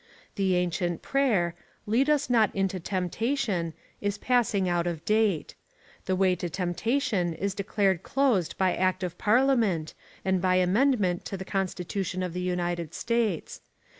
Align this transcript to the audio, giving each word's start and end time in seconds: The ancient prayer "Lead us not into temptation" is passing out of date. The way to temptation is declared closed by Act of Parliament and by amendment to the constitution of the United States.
The 0.33 0.55
ancient 0.55 1.03
prayer 1.03 1.53
"Lead 1.85 2.09
us 2.09 2.27
not 2.27 2.49
into 2.55 2.79
temptation" 2.79 3.75
is 4.01 4.17
passing 4.17 4.67
out 4.67 4.87
of 4.87 5.05
date. 5.05 5.53
The 6.05 6.15
way 6.15 6.35
to 6.37 6.49
temptation 6.49 7.35
is 7.35 7.53
declared 7.53 8.01
closed 8.01 8.57
by 8.57 8.75
Act 8.75 9.03
of 9.03 9.19
Parliament 9.19 9.93
and 10.25 10.41
by 10.41 10.55
amendment 10.55 11.23
to 11.25 11.37
the 11.37 11.45
constitution 11.45 12.23
of 12.23 12.33
the 12.33 12.41
United 12.41 12.95
States. 12.95 13.61